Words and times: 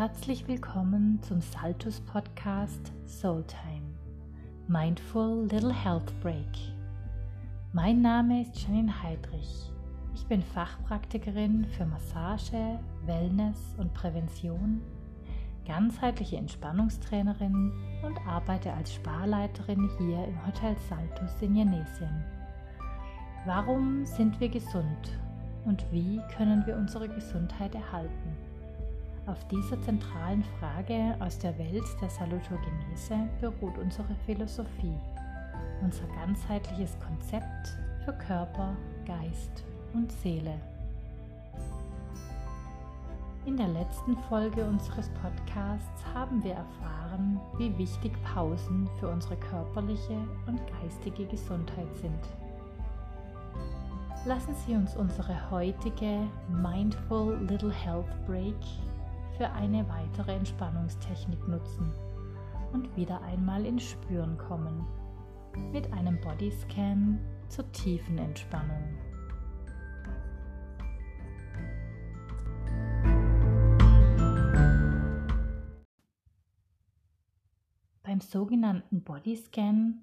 Herzlich 0.00 0.48
willkommen 0.48 1.20
zum 1.20 1.42
Saltus 1.42 2.00
Podcast 2.00 2.90
Soultime 3.04 3.98
Mindful 4.66 5.46
Little 5.52 5.74
Health 5.74 6.18
Break. 6.22 6.48
Mein 7.74 8.00
Name 8.00 8.40
ist 8.40 8.62
Janine 8.62 9.02
Heidrich. 9.02 9.70
Ich 10.14 10.24
bin 10.24 10.40
Fachpraktikerin 10.40 11.66
für 11.76 11.84
Massage, 11.84 12.78
Wellness 13.04 13.74
und 13.76 13.92
Prävention, 13.92 14.80
ganzheitliche 15.66 16.38
Entspannungstrainerin 16.38 17.70
und 18.02 18.26
arbeite 18.26 18.72
als 18.72 18.94
Sparleiterin 18.94 19.90
hier 19.98 20.24
im 20.24 20.46
Hotel 20.46 20.76
Saltus 20.88 21.42
in 21.42 21.56
Jenesien. 21.56 22.24
Warum 23.44 24.06
sind 24.06 24.40
wir 24.40 24.48
gesund 24.48 25.20
und 25.66 25.84
wie 25.92 26.22
können 26.34 26.64
wir 26.64 26.78
unsere 26.78 27.06
Gesundheit 27.06 27.74
erhalten? 27.74 28.49
Auf 29.26 29.46
dieser 29.48 29.80
zentralen 29.82 30.42
Frage 30.58 31.14
aus 31.20 31.38
der 31.38 31.56
Welt 31.58 31.84
der 32.00 32.10
Salutogenese 32.10 33.28
beruht 33.40 33.78
unsere 33.78 34.14
Philosophie, 34.26 34.96
unser 35.82 36.06
ganzheitliches 36.08 36.96
Konzept 36.98 37.78
für 38.04 38.12
Körper, 38.14 38.76
Geist 39.06 39.64
und 39.92 40.10
Seele. 40.10 40.54
In 43.46 43.56
der 43.56 43.68
letzten 43.68 44.16
Folge 44.28 44.64
unseres 44.64 45.08
Podcasts 45.10 46.04
haben 46.14 46.42
wir 46.42 46.52
erfahren, 46.52 47.40
wie 47.58 47.76
wichtig 47.78 48.12
Pausen 48.22 48.88
für 48.98 49.08
unsere 49.08 49.36
körperliche 49.36 50.16
und 50.46 50.60
geistige 50.80 51.26
Gesundheit 51.26 51.88
sind. 51.96 52.20
Lassen 54.26 54.54
Sie 54.54 54.74
uns 54.74 54.94
unsere 54.96 55.50
heutige 55.50 56.26
Mindful 56.62 57.38
Little 57.48 57.72
Health 57.72 58.10
Break 58.26 58.54
für 59.40 59.50
eine 59.52 59.88
weitere 59.88 60.34
Entspannungstechnik 60.34 61.48
nutzen 61.48 61.94
und 62.74 62.94
wieder 62.94 63.22
einmal 63.22 63.64
ins 63.64 63.84
Spüren 63.84 64.36
kommen 64.36 64.86
mit 65.72 65.90
einem 65.94 66.20
Bodyscan 66.20 67.18
zur 67.48 67.72
tiefen 67.72 68.18
Entspannung. 68.18 68.98
Beim 78.02 78.20
sogenannten 78.20 79.02
Bodyscan, 79.02 80.02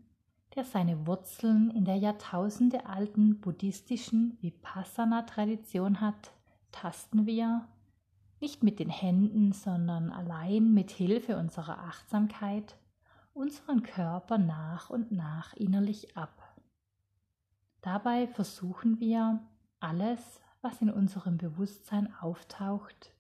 der 0.56 0.64
seine 0.64 1.06
Wurzeln 1.06 1.70
in 1.70 1.86
der 1.86 1.98
jahrtausendealten 1.98 3.40
buddhistischen 3.40 4.36
Vipassana-Tradition 4.42 6.02
hat, 6.02 6.32
tasten 6.72 7.28
wir 7.28 7.68
nicht 8.40 8.64
mit 8.64 8.80
den 8.80 8.90
Händen, 8.90 9.52
sondern 9.52 10.12
allein 10.12 10.74
mit 10.74 10.92
Hilfe 10.92 11.38
unserer 11.38 11.80
Achtsamkeit 11.80 12.78
unseren 13.34 13.84
Körper 13.84 14.38
nach 14.38 14.90
und 14.90 15.12
nach 15.12 15.54
innerlich 15.54 16.18
ab. 16.18 16.56
Dabei 17.82 18.28
versuchen 18.28 19.00
wir, 19.00 19.40
alles, 19.80 20.42
was 20.62 20.82
in 20.82 20.90
unserem 20.90 21.38
Bewusstsein 21.38 22.12
auftaucht, 22.20 23.14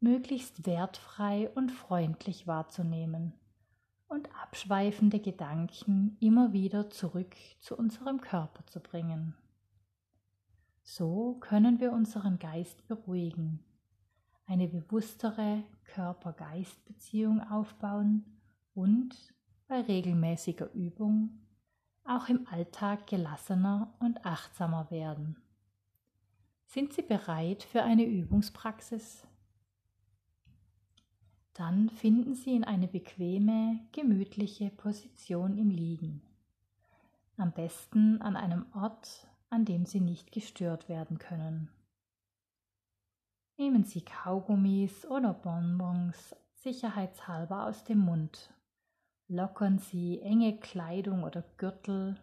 möglichst 0.00 0.66
wertfrei 0.66 1.48
und 1.50 1.70
freundlich 1.70 2.48
wahrzunehmen 2.48 3.34
und 4.08 4.28
abschweifende 4.42 5.20
Gedanken 5.20 6.16
immer 6.18 6.52
wieder 6.52 6.90
zurück 6.90 7.36
zu 7.60 7.76
unserem 7.76 8.20
Körper 8.20 8.66
zu 8.66 8.80
bringen. 8.80 9.36
So 10.82 11.36
können 11.38 11.78
wir 11.78 11.92
unseren 11.92 12.40
Geist 12.40 12.88
beruhigen 12.88 13.60
eine 14.50 14.66
bewusstere 14.66 15.62
Körper-Geist-Beziehung 15.84 17.40
aufbauen 17.40 18.24
und 18.74 19.14
bei 19.68 19.80
regelmäßiger 19.80 20.72
Übung 20.72 21.38
auch 22.04 22.28
im 22.28 22.48
Alltag 22.48 23.06
gelassener 23.06 23.94
und 24.00 24.26
achtsamer 24.26 24.90
werden. 24.90 25.36
Sind 26.66 26.92
Sie 26.92 27.02
bereit 27.02 27.62
für 27.62 27.84
eine 27.84 28.04
Übungspraxis? 28.04 29.24
Dann 31.54 31.88
finden 31.88 32.34
Sie 32.34 32.56
in 32.56 32.64
eine 32.64 32.88
bequeme, 32.88 33.78
gemütliche 33.92 34.70
Position 34.70 35.58
im 35.58 35.70
Liegen. 35.70 36.22
Am 37.36 37.52
besten 37.52 38.20
an 38.20 38.34
einem 38.34 38.66
Ort, 38.74 39.28
an 39.48 39.64
dem 39.64 39.86
Sie 39.86 40.00
nicht 40.00 40.32
gestört 40.32 40.88
werden 40.88 41.18
können. 41.18 41.70
Nehmen 43.60 43.84
Sie 43.84 44.00
Kaugummis 44.00 45.04
oder 45.04 45.34
Bonbons 45.34 46.34
sicherheitshalber 46.54 47.66
aus 47.66 47.84
dem 47.84 47.98
Mund. 47.98 48.54
Lockern 49.28 49.78
Sie 49.78 50.18
enge 50.22 50.58
Kleidung 50.58 51.24
oder 51.24 51.44
Gürtel. 51.58 52.16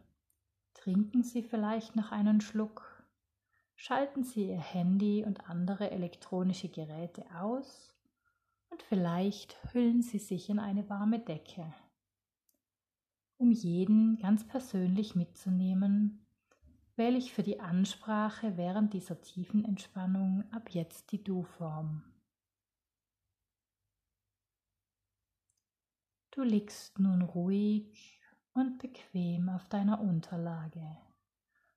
Trinken 0.74 1.22
Sie 1.22 1.44
vielleicht 1.44 1.96
noch 1.96 2.12
einen 2.12 2.42
Schluck. 2.42 3.04
Schalten 3.76 4.24
Sie 4.24 4.48
Ihr 4.50 4.58
Handy 4.58 5.24
und 5.26 5.48
andere 5.48 5.92
elektronische 5.92 6.70
Geräte 6.70 7.24
aus 7.40 7.96
und 8.72 8.82
vielleicht 8.82 9.60
hüllen 9.74 10.02
Sie 10.02 10.18
sich 10.18 10.50
in 10.50 10.58
eine 10.58 10.90
warme 10.90 11.20
Decke. 11.20 11.72
Um 13.38 13.52
jeden 13.52 14.18
ganz 14.18 14.44
persönlich 14.48 15.14
mitzunehmen, 15.14 16.27
wähle 16.98 17.18
ich 17.18 17.32
für 17.32 17.44
die 17.44 17.60
Ansprache 17.60 18.58
während 18.58 18.94
dieser 18.94 19.22
tiefen 19.22 19.64
Entspannung 19.64 20.44
ab 20.52 20.70
jetzt 20.72 21.12
die 21.12 21.24
Du-Form. 21.24 22.04
Du 26.32 26.44
liegst 26.44 27.00
nun 27.00 27.22
ruhig 27.22 28.20
und 28.54 28.80
bequem 28.80 29.50
auf 29.50 29.66
deiner 29.70 30.02
Unterlage 30.02 30.98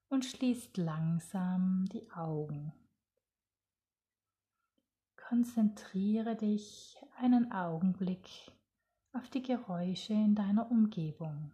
und 0.08 0.24
schließt 0.24 0.76
langsam 0.76 1.86
die 1.92 2.10
Augen. 2.10 2.72
Konzentriere 5.16 6.34
dich 6.34 6.96
einen 7.16 7.52
Augenblick 7.52 8.52
auf 9.12 9.28
die 9.30 9.42
Geräusche 9.42 10.12
in 10.12 10.34
deiner 10.34 10.70
Umgebung. 10.70 11.52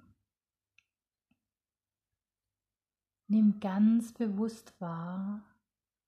Nimm 3.29 3.59
ganz 3.59 4.13
bewusst 4.13 4.81
wahr, 4.81 5.43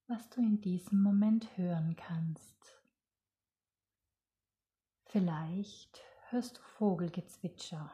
was 0.07 0.29
du 0.31 0.41
in 0.41 0.61
diesem 0.61 1.03
Moment 1.03 1.57
hören 1.59 1.97
kannst. 1.97 2.81
Vielleicht 5.07 6.01
hörst 6.29 6.59
du 6.59 6.63
Vogelgezwitscher, 6.63 7.91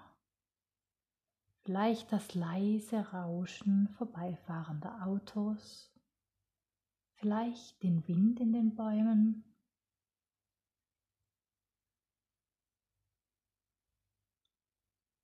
vielleicht 1.63 2.13
das 2.13 2.34
leise 2.34 2.99
Rauschen 3.13 3.89
vorbeifahrender 3.97 5.07
Autos, 5.07 5.91
vielleicht 7.15 7.83
den 7.83 8.07
Wind 8.07 8.41
in 8.41 8.53
den 8.53 8.75
Bäumen. 8.75 9.43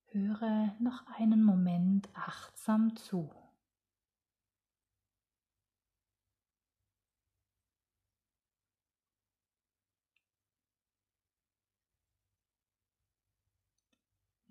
Höre 0.06 0.74
noch 0.80 1.06
einen 1.18 1.44
Moment 1.44 2.08
achtsam 2.14 2.96
zu. 2.96 3.30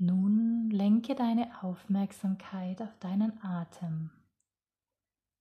Nun 0.02 0.70
lenke 0.70 1.14
deine 1.14 1.62
Aufmerksamkeit 1.62 2.82
auf 2.82 2.98
deinen 3.00 3.38
Atem. 3.44 4.12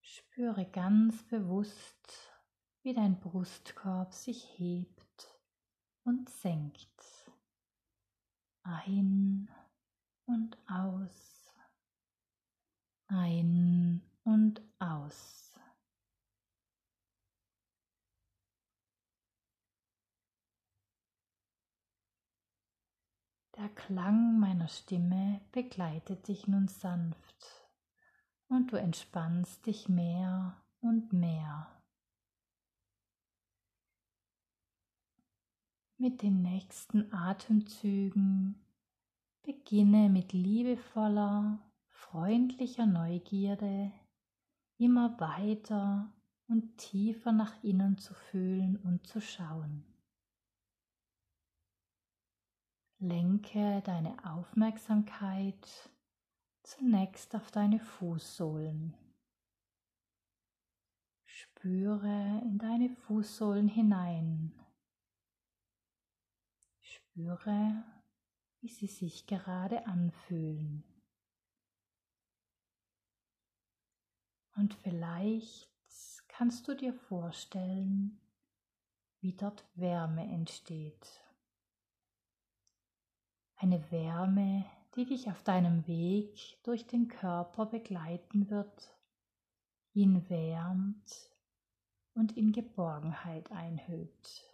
Spüre 0.00 0.66
ganz 0.66 1.22
bewusst, 1.28 2.32
wie 2.82 2.92
dein 2.92 3.20
Brustkorb 3.20 4.12
sich 4.12 4.58
hebt 4.58 5.40
und 6.02 6.28
senkt. 6.28 7.30
Ein 8.64 9.48
und 10.26 10.58
aus. 10.68 11.52
Ein 13.06 14.02
und 14.24 14.60
aus. 14.80 15.47
Klang 23.78 24.40
meiner 24.40 24.66
Stimme 24.66 25.40
begleitet 25.52 26.26
dich 26.26 26.48
nun 26.48 26.66
sanft 26.66 27.68
und 28.48 28.72
du 28.72 28.76
entspannst 28.76 29.64
dich 29.66 29.88
mehr 29.88 30.60
und 30.80 31.12
mehr. 31.12 31.68
Mit 35.96 36.22
den 36.22 36.42
nächsten 36.42 37.12
Atemzügen 37.14 38.56
beginne 39.42 40.10
mit 40.10 40.32
liebevoller, 40.32 41.60
freundlicher 41.86 42.86
Neugierde 42.86 43.92
immer 44.76 45.18
weiter 45.20 46.12
und 46.48 46.78
tiefer 46.78 47.30
nach 47.30 47.62
innen 47.62 47.96
zu 47.96 48.12
fühlen 48.12 48.76
und 48.76 49.06
zu 49.06 49.20
schauen. 49.20 49.87
Lenke 53.00 53.80
deine 53.82 54.16
Aufmerksamkeit 54.24 55.90
zunächst 56.64 57.32
auf 57.36 57.52
deine 57.52 57.78
Fußsohlen. 57.78 58.96
Spüre 61.24 62.40
in 62.42 62.58
deine 62.58 62.90
Fußsohlen 62.90 63.68
hinein. 63.68 64.52
Spüre, 66.80 67.84
wie 68.60 68.68
sie 68.68 68.88
sich 68.88 69.28
gerade 69.28 69.86
anfühlen. 69.86 70.82
Und 74.56 74.74
vielleicht 74.74 75.70
kannst 76.26 76.66
du 76.66 76.74
dir 76.74 76.94
vorstellen, 76.94 78.20
wie 79.20 79.34
dort 79.34 79.64
Wärme 79.76 80.24
entsteht. 80.32 81.27
Eine 83.60 83.90
Wärme, 83.90 84.64
die 84.94 85.04
dich 85.04 85.28
auf 85.28 85.42
deinem 85.42 85.84
Weg 85.88 86.62
durch 86.62 86.86
den 86.86 87.08
Körper 87.08 87.66
begleiten 87.66 88.50
wird, 88.50 88.96
ihn 89.94 90.30
wärmt 90.30 91.32
und 92.14 92.36
in 92.36 92.52
Geborgenheit 92.52 93.50
einhüllt. 93.50 94.48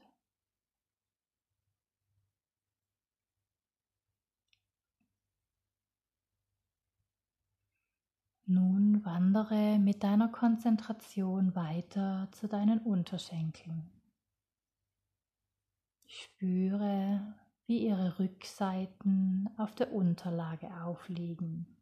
Nun 8.47 9.05
wandere 9.05 9.79
mit 9.79 10.03
deiner 10.03 10.29
Konzentration 10.29 11.55
weiter 11.55 12.29
zu 12.33 12.49
deinen 12.49 12.79
Unterschenkeln. 12.79 13.91
Spüre, 16.07 17.35
wie 17.67 17.87
ihre 17.87 18.19
Rückseiten 18.19 19.49
auf 19.57 19.75
der 19.75 19.93
Unterlage 19.93 20.83
aufliegen, 20.83 21.81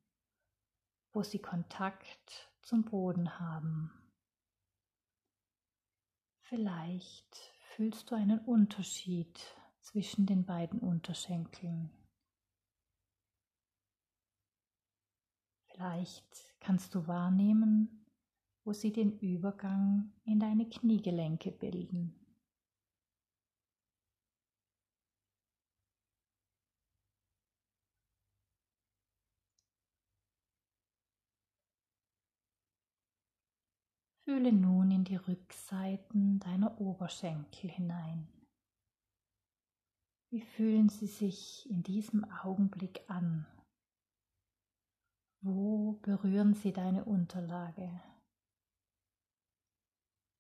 wo 1.12 1.23
sie 1.23 1.40
Kontakt 1.40 2.50
zum 2.62 2.84
Boden 2.84 3.40
haben. 3.40 3.90
Vielleicht 6.43 7.37
fühlst 7.75 8.11
du 8.11 8.14
einen 8.14 8.38
Unterschied 8.40 9.40
zwischen 9.81 10.26
den 10.26 10.44
beiden 10.44 10.79
Unterschenkeln. 10.79 11.90
Vielleicht 15.64 16.55
kannst 16.61 16.94
du 16.94 17.06
wahrnehmen, 17.06 18.06
wo 18.64 18.73
sie 18.73 18.93
den 18.93 19.19
Übergang 19.19 20.12
in 20.25 20.38
deine 20.38 20.69
Kniegelenke 20.69 21.50
bilden. 21.50 22.21
Fühle 34.24 34.52
nun 34.52 34.92
in 34.92 35.02
die 35.02 35.16
Rückseiten 35.16 36.38
deiner 36.38 36.80
Oberschenkel 36.80 37.69
hinein. 37.69 38.28
Wie 40.30 40.42
fühlen 40.42 40.88
sie 40.88 41.08
sich 41.08 41.69
in 41.69 41.82
diesem 41.82 42.24
Augenblick 42.24 43.02
an? 43.08 43.46
Wo 45.40 45.94
berühren 46.02 46.54
sie 46.54 46.72
deine 46.72 47.04
Unterlage? 47.04 48.00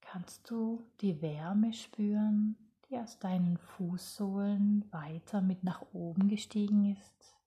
Kannst 0.00 0.48
du 0.48 0.88
die 1.00 1.20
Wärme 1.20 1.72
spüren, 1.72 2.56
die 2.88 2.98
aus 2.98 3.18
deinen 3.18 3.58
Fußsohlen 3.58 4.90
weiter 4.92 5.42
mit 5.42 5.64
nach 5.64 5.82
oben 5.92 6.28
gestiegen 6.28 6.92
ist? 6.92 7.41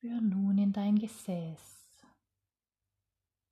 Spür 0.00 0.22
nun 0.22 0.56
in 0.56 0.72
dein 0.72 0.98
Gesäß. 0.98 2.06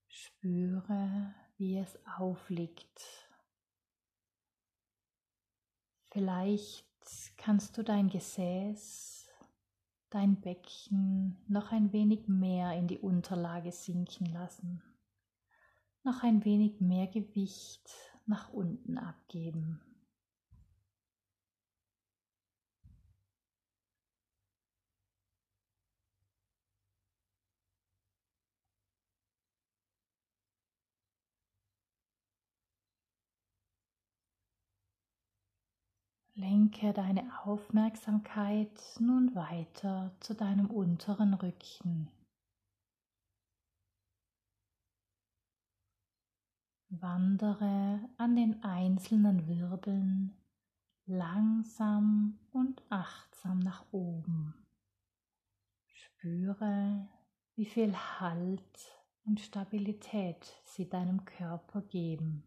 Spüre, 0.08 1.34
wie 1.58 1.76
es 1.76 1.98
aufliegt. 2.16 3.28
Vielleicht 6.10 6.86
kannst 7.36 7.76
du 7.76 7.84
dein 7.84 8.08
Gesäß, 8.08 9.28
dein 10.08 10.40
Becken 10.40 11.36
noch 11.48 11.70
ein 11.70 11.92
wenig 11.92 12.28
mehr 12.28 12.72
in 12.72 12.88
die 12.88 12.98
Unterlage 12.98 13.70
sinken 13.70 14.32
lassen, 14.32 14.82
noch 16.02 16.22
ein 16.22 16.46
wenig 16.46 16.80
mehr 16.80 17.08
Gewicht 17.08 17.90
nach 18.24 18.48
unten 18.54 18.96
abgeben. 18.96 19.82
Lenke 36.38 36.92
deine 36.92 37.28
Aufmerksamkeit 37.44 38.70
nun 39.00 39.34
weiter 39.34 40.14
zu 40.20 40.36
deinem 40.36 40.70
unteren 40.70 41.34
Rücken. 41.34 42.12
Wandere 46.90 48.08
an 48.18 48.36
den 48.36 48.62
einzelnen 48.62 49.48
Wirbeln 49.48 50.32
langsam 51.06 52.38
und 52.52 52.84
achtsam 52.88 53.58
nach 53.58 53.84
oben. 53.90 54.54
Spüre, 55.88 57.08
wie 57.56 57.66
viel 57.66 57.92
Halt 57.96 59.02
und 59.24 59.40
Stabilität 59.40 60.62
sie 60.64 60.88
deinem 60.88 61.24
Körper 61.24 61.82
geben. 61.82 62.44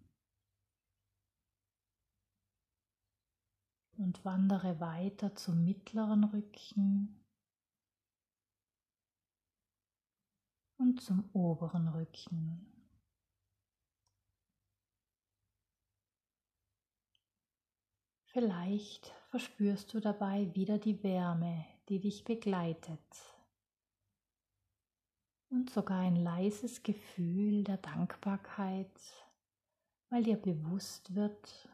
Und 4.02 4.26
wandere 4.26 4.80
weiter 4.80 5.36
zum 5.36 5.64
mittleren 5.64 6.24
Rücken 6.24 7.24
und 10.78 11.00
zum 11.02 11.30
oberen 11.34 11.88
Rücken. 11.88 12.68
Vielleicht 18.26 19.14
verspürst 19.30 19.94
du 19.94 20.00
dabei 20.00 20.54
wieder 20.56 20.80
die 20.80 21.04
Wärme, 21.04 21.66
die 21.90 22.00
dich 22.00 22.24
begleitet 22.24 23.00
und 25.50 25.70
sogar 25.70 26.00
ein 26.00 26.16
leises 26.16 26.82
Gefühl 26.82 27.66
der 27.66 27.78
Dankbarkeit, 27.78 28.90
weil 30.10 30.24
dir 30.24 30.38
bewusst 30.38 31.14
wird, 31.14 31.70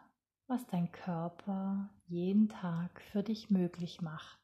was 0.48 0.66
dein 0.66 0.92
Körper 0.92 1.90
jeden 2.08 2.50
Tag 2.50 3.02
für 3.02 3.24
dich 3.24 3.50
möglich 3.50 4.02
macht. 4.02 4.40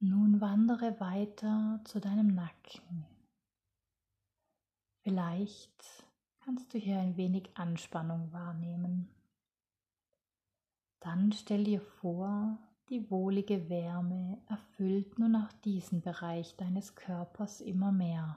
Nun 0.00 0.42
wandere 0.42 1.00
weiter 1.00 1.80
zu 1.84 1.98
deinem 1.98 2.34
Nacken. 2.34 3.06
Vielleicht 5.02 6.06
kannst 6.40 6.74
du 6.74 6.78
hier 6.78 6.98
ein 6.98 7.16
wenig 7.16 7.56
Anspannung 7.56 8.30
wahrnehmen. 8.30 9.08
Dann 11.00 11.32
stell 11.32 11.64
dir 11.64 11.80
vor, 11.80 12.58
die 12.88 13.10
wohlige 13.10 13.68
Wärme 13.68 14.42
erfüllt 14.48 15.18
nun 15.18 15.36
auch 15.36 15.52
diesen 15.64 16.00
Bereich 16.00 16.56
deines 16.56 16.94
Körpers 16.94 17.60
immer 17.60 17.92
mehr 17.92 18.36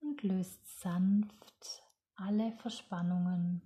und 0.00 0.22
löst 0.22 0.80
sanft 0.80 1.82
alle 2.14 2.52
Verspannungen, 2.52 3.62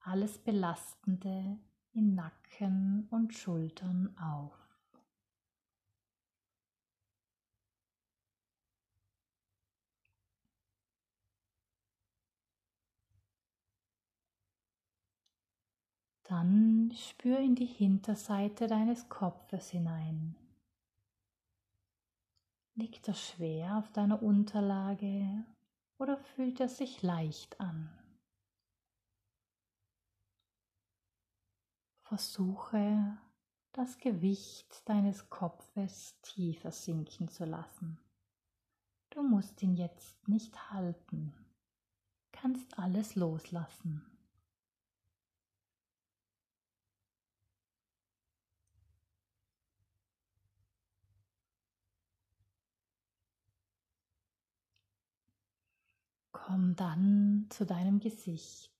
alles 0.00 0.38
Belastende 0.38 1.58
in 1.92 2.14
Nacken 2.14 3.08
und 3.10 3.34
Schultern 3.34 4.14
auf. 4.18 4.67
Dann 16.28 16.92
spür 16.94 17.38
in 17.38 17.54
die 17.54 17.64
Hinterseite 17.64 18.66
deines 18.66 19.08
Kopfes 19.08 19.70
hinein. 19.70 20.36
Liegt 22.74 23.08
er 23.08 23.14
schwer 23.14 23.78
auf 23.78 23.90
deiner 23.92 24.22
Unterlage 24.22 25.46
oder 25.96 26.18
fühlt 26.18 26.60
er 26.60 26.68
sich 26.68 27.00
leicht 27.00 27.58
an? 27.60 27.88
Versuche 32.02 33.16
das 33.72 33.96
Gewicht 33.96 34.86
deines 34.86 35.30
Kopfes 35.30 36.20
tiefer 36.20 36.72
sinken 36.72 37.28
zu 37.28 37.46
lassen. 37.46 37.98
Du 39.08 39.22
musst 39.22 39.62
ihn 39.62 39.76
jetzt 39.76 40.28
nicht 40.28 40.70
halten, 40.70 41.32
kannst 42.32 42.78
alles 42.78 43.14
loslassen. 43.14 44.17
Komm 56.48 56.76
dann 56.76 57.44
zu 57.50 57.66
deinem 57.66 58.00
Gesicht. 58.00 58.72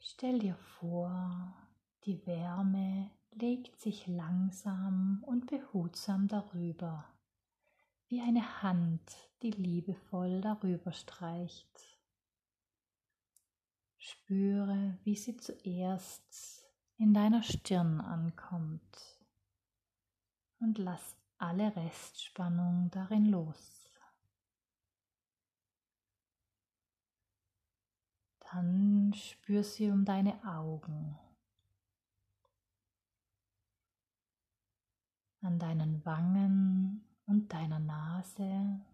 Stell 0.00 0.40
dir 0.40 0.56
vor, 0.56 1.54
die 2.04 2.26
Wärme 2.26 3.08
legt 3.30 3.80
sich 3.80 4.08
langsam 4.08 5.22
und 5.24 5.46
behutsam 5.46 6.26
darüber, 6.26 7.04
wie 8.08 8.22
eine 8.22 8.60
Hand, 8.64 9.02
die 9.44 9.52
liebevoll 9.52 10.40
darüber 10.40 10.90
streicht. 10.90 12.00
Spüre, 13.98 14.98
wie 15.04 15.14
sie 15.14 15.36
zuerst 15.36 16.64
in 16.98 17.14
deiner 17.14 17.44
Stirn 17.44 18.00
ankommt 18.00 18.98
und 20.58 20.78
lass 20.78 21.16
alle 21.38 21.76
Restspannung 21.76 22.90
darin 22.90 23.26
los. 23.26 23.81
Dann 28.52 29.14
spür 29.14 29.64
sie 29.64 29.90
um 29.90 30.04
deine 30.04 30.44
Augen, 30.44 31.18
an 35.40 35.58
deinen 35.58 36.04
Wangen 36.04 37.02
und 37.24 37.50
deiner 37.50 37.78
Nase. 37.78 38.84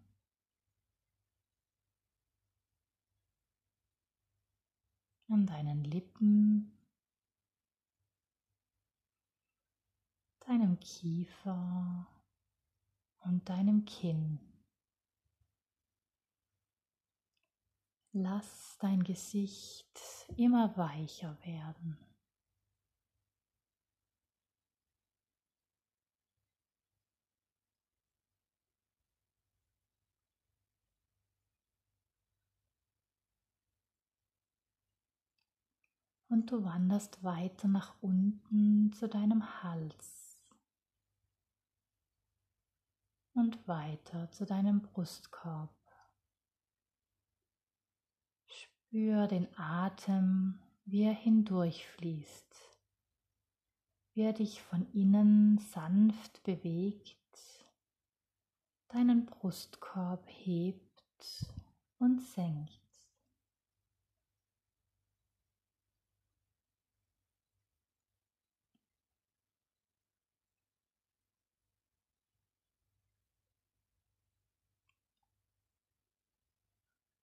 An 5.26 5.44
deinen 5.44 5.82
Lippen, 5.82 6.72
deinem 10.38 10.78
Kiefer 10.78 12.06
und 13.24 13.48
deinem 13.48 13.84
Kinn. 13.84 14.47
Lass 18.20 18.76
dein 18.80 19.04
Gesicht 19.04 19.96
immer 20.36 20.76
weicher 20.76 21.38
werden. 21.44 21.96
Und 36.28 36.50
du 36.50 36.64
wanderst 36.64 37.22
weiter 37.22 37.68
nach 37.68 37.94
unten 38.00 38.92
zu 38.94 39.08
deinem 39.08 39.62
Hals 39.62 40.42
und 43.34 43.68
weiter 43.68 44.28
zu 44.32 44.44
deinem 44.44 44.82
Brustkorb. 44.82 45.77
Spür 48.98 49.28
den 49.28 49.46
Atem, 49.56 50.58
wie 50.84 51.04
er 51.04 51.12
hindurchfließt, 51.12 52.56
wie 54.12 54.22
er 54.22 54.32
dich 54.32 54.60
von 54.60 54.92
innen 54.92 55.58
sanft 55.58 56.42
bewegt, 56.42 57.64
deinen 58.88 59.24
Brustkorb 59.24 60.28
hebt 60.28 61.46
und 62.00 62.22
senkt. 62.22 62.87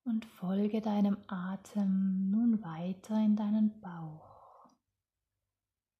Und 0.06 0.24
folge 0.24 0.82
deinem 0.82 1.18
Atem 1.28 2.30
nun 2.30 2.64
weiter 2.64 3.18
in 3.24 3.36
deinen 3.36 3.80
Bauch, 3.82 4.70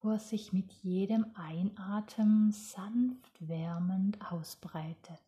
wo 0.02 0.12
er 0.12 0.20
sich 0.20 0.54
mit 0.54 0.72
jedem 0.72 1.26
Einatmen 1.34 2.52
sanft 2.52 3.48
wärmend 3.48 4.20
ausbreitet. 4.32 5.20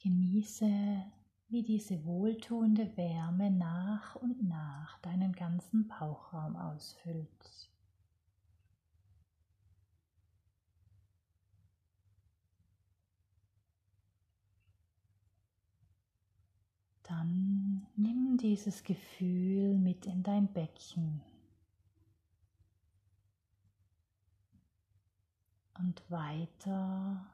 Genieße, 0.00 0.70
wie 1.48 1.62
diese 1.62 2.04
wohltuende 2.04 2.96
Wärme 2.96 3.50
nach 3.50 4.16
und 4.16 4.46
nach 4.46 4.98
deinen 4.98 5.32
ganzen 5.32 5.88
Bauchraum 5.88 6.56
ausfüllt. 6.56 7.70
Dann 17.04 17.86
dieses 18.36 18.82
Gefühl 18.82 19.76
mit 19.78 20.06
in 20.06 20.22
dein 20.22 20.52
Becken 20.52 21.22
und 25.78 26.02
weiter 26.10 27.26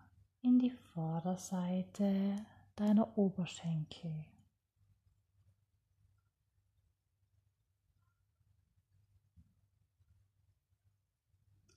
in 0.42 0.58
die 0.58 0.70
Vorderseite 0.70 2.36
deiner 2.76 3.16
Oberschenkel. 3.18 4.24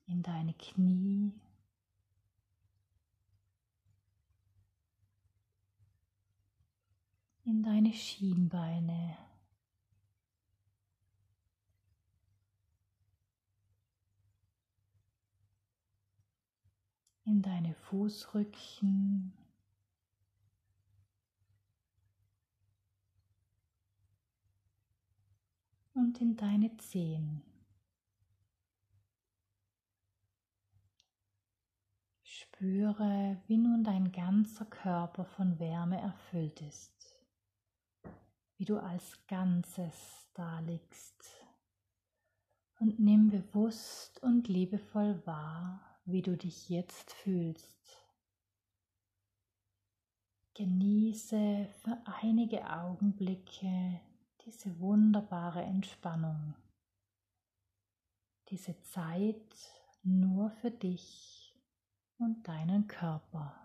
In 0.08 0.22
deine 0.22 0.53
Knie 0.53 1.34
in 7.45 7.63
deine 7.63 7.93
Schienbeine. 7.93 9.17
in 17.25 17.41
deine 17.41 17.73
Fußrücken, 17.73 19.33
und 25.93 26.19
in 26.21 26.35
deine 26.35 26.75
Zehen. 26.77 27.41
Spüre, 32.23 33.41
wie 33.47 33.57
nun 33.57 33.83
dein 33.83 34.12
ganzer 34.12 34.65
Körper 34.65 35.25
von 35.25 35.59
Wärme 35.59 36.00
erfüllt 36.00 36.62
ist 36.62 37.02
wie 38.57 38.65
du 38.65 38.77
als 38.77 39.25
Ganzes 39.27 40.29
da 40.33 40.60
liegst. 40.60 41.45
Und 42.79 43.00
nimm 43.00 43.29
bewusst 43.29 44.22
und 44.24 44.48
liebevoll 44.48 45.25
wahr, 45.25 45.81
wie 46.05 46.22
du 46.22 46.36
dich 46.36 46.69
jetzt 46.69 47.13
fühlst. 47.13 47.74
Genieße 50.55 51.67
für 51.81 51.98
einige 52.22 52.69
Augenblicke 52.69 54.01
diese 54.45 54.79
wunderbare 54.79 55.63
Entspannung, 55.63 56.55
diese 58.50 58.79
Zeit 58.81 59.55
nur 60.03 60.51
für 60.51 60.69
dich 60.69 61.57
und 62.17 62.48
deinen 62.48 62.88
Körper. 62.88 63.62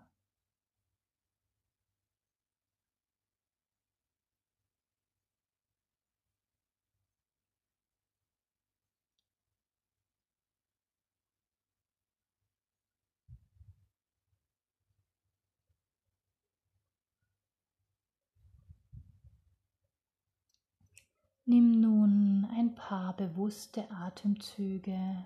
Nimm 21.51 21.81
nun 21.81 22.47
ein 22.55 22.75
paar 22.75 23.17
bewusste 23.17 23.89
Atemzüge 23.89 25.25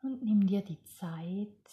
Und 0.00 0.22
nimm 0.22 0.46
dir 0.46 0.62
die 0.62 0.82
Zeit, 0.84 1.70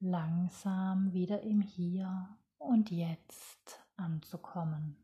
langsam 0.00 1.12
wieder 1.12 1.42
im 1.42 1.60
Hier 1.60 2.36
und 2.58 2.90
Jetzt 2.90 3.78
anzukommen. 3.96 5.03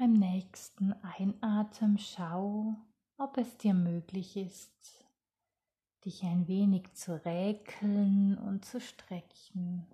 Beim 0.00 0.14
nächsten 0.14 0.94
Einatmen 1.02 1.98
schau, 1.98 2.74
ob 3.18 3.36
es 3.36 3.58
dir 3.58 3.74
möglich 3.74 4.34
ist, 4.34 5.04
dich 6.06 6.22
ein 6.22 6.48
wenig 6.48 6.90
zu 6.94 7.22
räkeln 7.22 8.38
und 8.38 8.64
zu 8.64 8.80
strecken. 8.80 9.86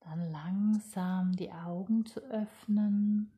Dann 0.00 0.32
langsam 0.32 1.36
die 1.36 1.52
Augen 1.52 2.06
zu 2.06 2.18
öffnen 2.18 3.30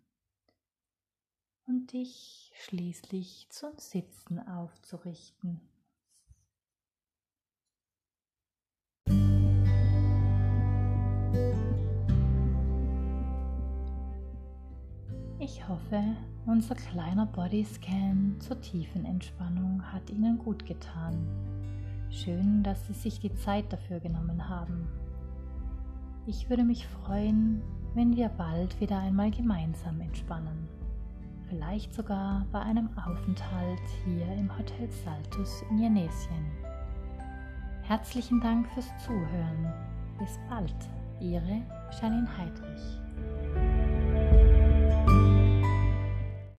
und 1.67 1.93
dich 1.93 2.51
schließlich 2.55 3.49
zum 3.51 3.77
Sitzen 3.77 4.41
aufzurichten. 4.49 5.61
Ich 15.51 15.67
hoffe, 15.67 16.03
unser 16.45 16.75
kleiner 16.75 17.25
Bodyscan 17.25 18.37
zur 18.39 18.61
tiefen 18.61 19.07
Entspannung 19.07 19.83
hat 19.83 20.11
Ihnen 20.11 20.37
gut 20.37 20.67
getan. 20.67 21.27
Schön, 22.11 22.63
dass 22.63 22.87
Sie 22.87 22.93
sich 22.93 23.19
die 23.19 23.33
Zeit 23.33 23.73
dafür 23.73 23.99
genommen 23.99 24.47
haben. 24.47 24.87
Ich 26.27 26.51
würde 26.51 26.65
mich 26.65 26.87
freuen, 26.87 27.63
wenn 27.95 28.15
wir 28.15 28.29
bald 28.29 28.79
wieder 28.79 28.99
einmal 28.99 29.31
gemeinsam 29.31 30.03
entspannen. 30.03 30.69
Vielleicht 31.49 31.95
sogar 31.95 32.45
bei 32.53 32.61
einem 32.61 32.91
Aufenthalt 32.99 33.81
hier 34.05 34.31
im 34.35 34.55
Hotel 34.55 34.91
Saltus 34.91 35.63
in 35.71 35.79
Jenesien. 35.79 36.45
Herzlichen 37.85 38.43
Dank 38.43 38.69
fürs 38.75 38.91
Zuhören. 38.99 39.73
Bis 40.19 40.39
bald, 40.51 40.77
Ihre 41.21 41.63
Janine 41.99 42.29
Heidrich. 42.37 43.08